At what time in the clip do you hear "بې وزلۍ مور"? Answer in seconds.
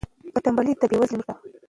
0.89-1.25